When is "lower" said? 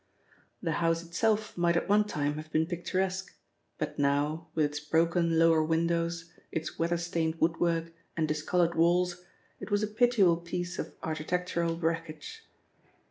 5.37-5.63